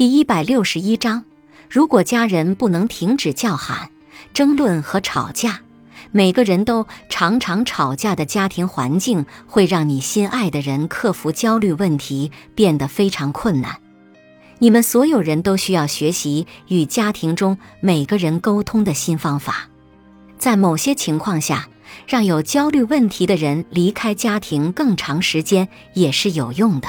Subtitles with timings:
[0.00, 1.26] 第一百六十一章：
[1.68, 3.90] 如果家人不能停止叫喊、
[4.32, 5.60] 争论和吵架，
[6.10, 13.76] 每个人都常常吵架的家庭环境，会让你心爱的人克服焦虑问题变得非常困难。
[14.60, 19.68] 你们所有人都需要学习与家庭中每个人沟通的新方法。
[20.38, 21.68] 在某些情况下，
[22.06, 26.88] 让有焦虑问题的人离开家庭更长时间也是有用的。